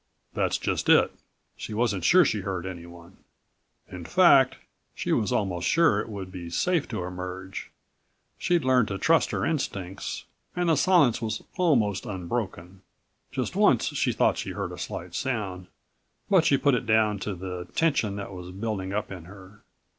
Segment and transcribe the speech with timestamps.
[0.33, 1.11] "That's just it.
[1.55, 3.17] She wasn't sure she heard anyone.
[3.87, 4.55] In fact,
[4.95, 7.69] she was almost sure it would be safe to emerge.
[8.39, 10.25] She'd learned to trust her instincts,
[10.55, 12.81] and the silence was almost unbroken.
[13.31, 15.67] Just once she thought she heard a slight sound,
[16.31, 19.61] but she put it down to the tension that was building up in her.